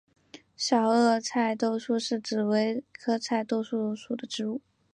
[0.55, 4.59] 小萼菜豆树是紫葳科菜豆树属的植物。